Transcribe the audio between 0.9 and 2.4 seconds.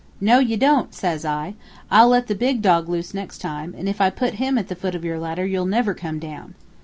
says I; 'I'll let the